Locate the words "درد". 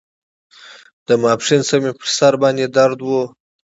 2.75-2.99